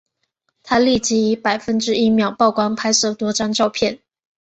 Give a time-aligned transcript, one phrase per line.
[0.63, 3.99] 他立即以百分之一秒曝光拍摄多张照片。